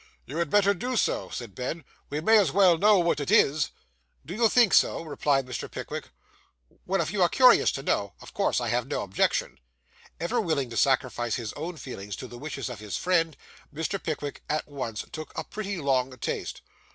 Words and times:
'You 0.25 0.37
had 0.37 0.49
better 0.49 0.73
do 0.73 0.97
so,' 0.97 1.29
said 1.29 1.53
Ben; 1.53 1.85
'we 2.09 2.21
may 2.21 2.39
as 2.39 2.51
well 2.51 2.75
know 2.75 2.97
what 2.97 3.19
it 3.19 3.29
is.' 3.29 3.69
'Do 4.25 4.33
you 4.33 4.49
think 4.49 4.73
so?' 4.73 5.03
replied 5.03 5.45
Mr. 5.45 5.69
Pickwick. 5.69 6.09
'Well; 6.87 7.01
if 7.01 7.11
you 7.13 7.21
are 7.21 7.29
curious 7.29 7.71
to 7.73 7.83
know, 7.83 8.13
of 8.19 8.33
course 8.33 8.59
I 8.59 8.69
have 8.69 8.87
no 8.87 9.03
objection.' 9.03 9.59
Ever 10.19 10.41
willing 10.41 10.71
to 10.71 10.75
sacrifice 10.75 11.35
his 11.35 11.53
own 11.53 11.77
feelings 11.77 12.15
to 12.15 12.27
the 12.27 12.39
wishes 12.39 12.67
of 12.67 12.79
his 12.79 12.97
friend, 12.97 13.37
Mr. 13.71 14.01
Pickwick 14.01 14.41
at 14.49 14.67
once 14.67 15.05
took 15.11 15.31
a 15.37 15.43
pretty 15.43 15.77
long 15.77 16.17
taste. 16.17 16.63